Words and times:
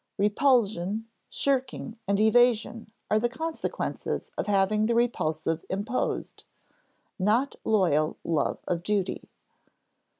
Repulsion, 0.17 1.05
shirking, 1.29 1.95
and 2.07 2.19
evasion 2.19 2.91
are 3.11 3.19
the 3.19 3.29
consequences 3.29 4.31
of 4.35 4.47
having 4.47 4.87
the 4.87 4.95
repulsive 4.95 5.63
imposed 5.69 6.43
not 7.19 7.55
loyal 7.63 8.17
love 8.23 8.57
of 8.67 8.81
duty. 8.81 9.29